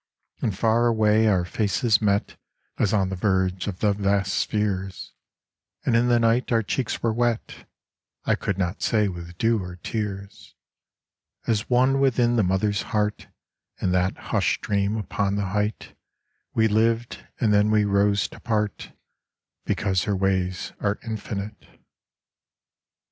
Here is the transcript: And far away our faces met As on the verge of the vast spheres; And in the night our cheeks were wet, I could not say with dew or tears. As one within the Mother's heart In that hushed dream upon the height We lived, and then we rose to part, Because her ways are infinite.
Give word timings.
And 0.41 0.57
far 0.57 0.87
away 0.87 1.27
our 1.27 1.45
faces 1.45 2.01
met 2.01 2.35
As 2.79 2.91
on 2.91 3.09
the 3.09 3.15
verge 3.15 3.67
of 3.67 3.81
the 3.81 3.93
vast 3.93 4.33
spheres; 4.33 5.13
And 5.85 5.95
in 5.95 6.07
the 6.07 6.19
night 6.19 6.51
our 6.51 6.63
cheeks 6.63 7.03
were 7.03 7.13
wet, 7.13 7.67
I 8.25 8.33
could 8.33 8.57
not 8.57 8.81
say 8.81 9.07
with 9.09 9.37
dew 9.37 9.61
or 9.63 9.75
tears. 9.75 10.55
As 11.45 11.69
one 11.69 11.99
within 11.99 12.35
the 12.35 12.41
Mother's 12.41 12.81
heart 12.81 13.27
In 13.79 13.91
that 13.91 14.17
hushed 14.17 14.61
dream 14.61 14.97
upon 14.97 15.35
the 15.35 15.45
height 15.53 15.95
We 16.55 16.67
lived, 16.67 17.23
and 17.39 17.53
then 17.53 17.69
we 17.69 17.85
rose 17.85 18.27
to 18.29 18.39
part, 18.39 18.93
Because 19.65 20.05
her 20.05 20.15
ways 20.15 20.71
are 20.79 20.97
infinite. 21.05 21.67